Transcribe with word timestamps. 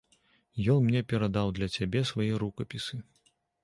Ён 0.75 0.79
мне 0.85 1.03
перадаў 1.13 1.47
для 1.59 1.71
цябе 1.77 2.05
свае 2.15 2.31
рукапісы. 2.45 2.95